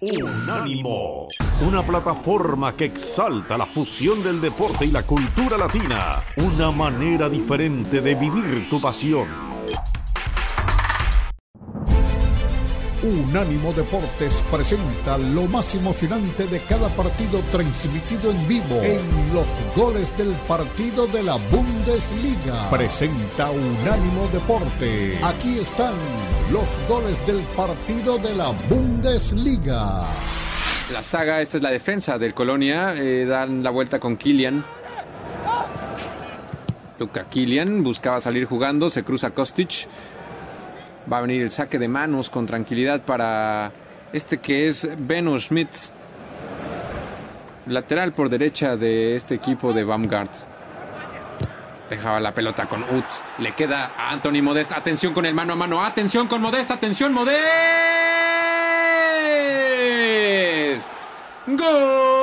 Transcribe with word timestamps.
Unánimo, 0.00 1.26
una 1.60 1.82
plataforma 1.82 2.76
que 2.76 2.84
exalta 2.84 3.58
la 3.58 3.66
fusión 3.66 4.22
del 4.22 4.40
deporte 4.40 4.84
y 4.84 4.92
la 4.92 5.02
cultura 5.02 5.58
latina, 5.58 6.22
una 6.36 6.70
manera 6.70 7.28
diferente 7.28 8.00
de 8.00 8.14
vivir 8.14 8.70
tu 8.70 8.80
pasión. 8.80 9.26
Unánimo 13.02 13.72
Deportes 13.72 14.44
presenta 14.50 15.18
lo 15.18 15.46
más 15.46 15.74
emocionante 15.74 16.46
de 16.46 16.60
cada 16.60 16.88
partido 16.90 17.40
transmitido 17.50 18.30
en 18.30 18.48
vivo 18.48 18.80
en 18.82 19.34
los 19.34 19.46
goles 19.74 20.16
del 20.16 20.32
partido 20.46 21.08
de 21.08 21.24
la 21.24 21.36
Bundesliga. 21.50 22.70
Presenta 22.70 23.50
Unánimo 23.50 24.28
Deporte. 24.32 25.18
Aquí 25.24 25.58
están 25.58 25.94
los 26.52 26.68
goles 26.88 27.24
del 27.26 27.40
partido 27.56 28.18
de 28.18 28.34
la 28.36 28.50
Bundesliga. 28.68 28.87
La 30.92 31.02
saga, 31.04 31.40
esta 31.40 31.56
es 31.58 31.62
la 31.62 31.70
defensa 31.70 32.18
del 32.18 32.34
Colonia, 32.34 32.94
eh, 32.96 33.26
dan 33.26 33.62
la 33.62 33.70
vuelta 33.70 34.00
con 34.00 34.16
Kilian. 34.16 34.64
Luca 36.98 37.28
Kilian 37.28 37.84
buscaba 37.84 38.20
salir 38.20 38.44
jugando, 38.44 38.90
se 38.90 39.04
cruza 39.04 39.30
Kostic. 39.30 39.86
Va 41.10 41.18
a 41.18 41.20
venir 41.20 41.42
el 41.42 41.52
saque 41.52 41.78
de 41.78 41.86
manos 41.86 42.28
con 42.28 42.46
tranquilidad 42.46 43.02
para 43.02 43.72
este 44.12 44.38
que 44.38 44.68
es 44.68 44.88
Beno 44.98 45.38
Schmidt, 45.38 45.92
lateral 47.66 48.12
por 48.12 48.28
derecha 48.28 48.76
de 48.76 49.14
este 49.14 49.36
equipo 49.36 49.72
de 49.72 49.84
Baumgart. 49.84 50.57
Dejaba 51.88 52.20
la 52.20 52.32
pelota 52.32 52.66
con 52.66 52.82
Ut. 52.82 53.04
Le 53.38 53.52
queda 53.52 53.92
a 53.96 54.10
Anthony 54.10 54.42
Modest. 54.42 54.72
Atención 54.72 55.14
con 55.14 55.24
el 55.26 55.34
mano 55.34 55.54
a 55.54 55.56
mano. 55.56 55.82
Atención 55.82 56.28
con 56.28 56.42
Modest. 56.42 56.70
Atención 56.70 57.12
Modest. 57.12 57.38
¡Gol! 61.46 62.17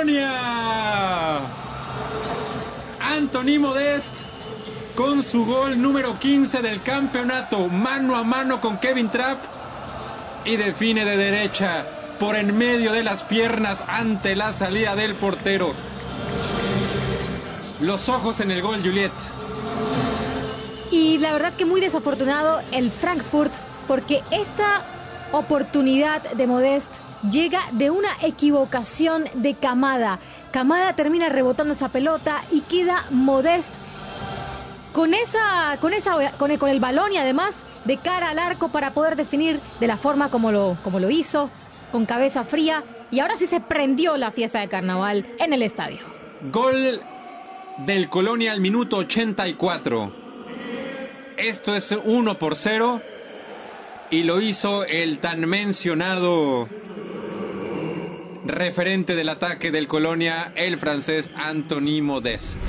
Colonia. 0.00 1.40
Anthony 3.00 3.58
Modest 3.58 4.14
con 4.94 5.22
su 5.22 5.44
gol 5.44 5.80
número 5.80 6.18
15 6.18 6.62
del 6.62 6.80
campeonato, 6.80 7.68
mano 7.68 8.16
a 8.16 8.22
mano 8.22 8.62
con 8.62 8.78
Kevin 8.78 9.10
Trapp 9.10 9.44
y 10.46 10.56
define 10.56 11.04
de 11.04 11.18
derecha 11.18 11.86
por 12.18 12.36
en 12.36 12.56
medio 12.56 12.92
de 12.92 13.04
las 13.04 13.24
piernas 13.24 13.84
ante 13.88 14.36
la 14.36 14.54
salida 14.54 14.96
del 14.96 15.16
portero. 15.16 15.74
Los 17.80 18.08
ojos 18.08 18.40
en 18.40 18.52
el 18.52 18.62
gol, 18.62 18.80
Juliet. 18.82 19.12
Y 20.90 21.18
la 21.18 21.34
verdad 21.34 21.52
que 21.52 21.66
muy 21.66 21.82
desafortunado 21.82 22.62
el 22.72 22.90
Frankfurt 22.90 23.52
porque 23.86 24.22
esta 24.30 24.82
oportunidad 25.32 26.22
de 26.22 26.46
Modest 26.46 26.90
llega 27.28 27.60
de 27.72 27.90
una 27.90 28.10
equivocación 28.22 29.24
de 29.34 29.54
Camada. 29.54 30.18
Camada 30.50 30.94
termina 30.94 31.28
rebotando 31.28 31.74
esa 31.74 31.88
pelota 31.88 32.44
y 32.50 32.62
queda 32.62 33.06
Modest 33.10 33.74
con 34.92 35.14
esa 35.14 35.78
con 35.80 35.92
esa 35.92 36.32
con 36.36 36.50
el, 36.50 36.58
con 36.58 36.68
el 36.68 36.80
balón 36.80 37.12
y 37.12 37.16
además 37.16 37.64
de 37.84 37.96
cara 37.98 38.30
al 38.30 38.38
arco 38.38 38.70
para 38.70 38.90
poder 38.92 39.14
definir 39.14 39.60
de 39.78 39.86
la 39.86 39.96
forma 39.96 40.30
como 40.30 40.50
lo 40.50 40.76
como 40.82 40.98
lo 40.98 41.10
hizo, 41.10 41.50
con 41.92 42.06
cabeza 42.06 42.44
fría 42.44 42.82
y 43.10 43.20
ahora 43.20 43.36
sí 43.36 43.46
se 43.46 43.60
prendió 43.60 44.16
la 44.16 44.30
fiesta 44.30 44.60
de 44.60 44.68
carnaval 44.68 45.26
en 45.38 45.52
el 45.52 45.62
estadio. 45.62 45.98
Gol 46.50 47.00
del 47.78 48.08
Colonia 48.08 48.52
al 48.52 48.60
minuto 48.60 48.98
84. 48.98 50.12
Esto 51.36 51.74
es 51.74 51.96
1 52.04 52.38
por 52.38 52.56
0 52.56 53.02
y 54.10 54.24
lo 54.24 54.40
hizo 54.40 54.84
el 54.84 55.20
tan 55.20 55.48
mencionado 55.48 56.68
referente 58.44 59.14
del 59.14 59.28
ataque 59.28 59.70
del 59.70 59.88
Colonia, 59.88 60.52
el 60.56 60.78
francés 60.78 61.30
Anthony 61.34 62.02
Modest. 62.02 62.60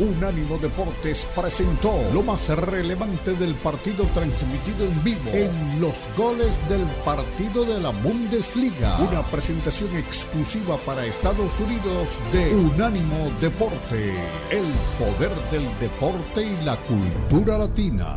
Unánimo 0.00 0.56
Deportes 0.56 1.28
presentó 1.36 1.92
lo 2.14 2.22
más 2.22 2.48
relevante 2.48 3.34
del 3.34 3.54
partido 3.56 4.06
transmitido 4.14 4.86
en 4.86 5.04
vivo 5.04 5.30
en 5.30 5.78
los 5.78 6.08
goles 6.16 6.58
del 6.70 6.86
partido 7.04 7.66
de 7.66 7.80
la 7.80 7.90
Bundesliga. 7.90 8.96
Una 8.98 9.22
presentación 9.26 9.94
exclusiva 9.96 10.78
para 10.78 11.04
Estados 11.04 11.60
Unidos 11.60 12.18
de 12.32 12.54
Unánimo 12.54 13.30
Deporte. 13.42 14.14
El 14.50 14.64
poder 14.98 15.32
del 15.50 15.68
deporte 15.78 16.44
y 16.44 16.64
la 16.64 16.76
cultura 16.76 17.58
latina. 17.58 18.16